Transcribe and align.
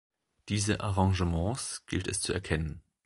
Diese 0.49 0.79
Arrangements 0.79 1.85
gilt 1.85 2.07
es 2.07 2.21
zu 2.21 2.33
erkennen. 2.33 2.81